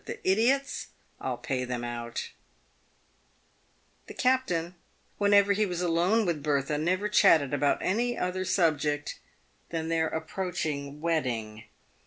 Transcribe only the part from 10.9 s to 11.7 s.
wedding.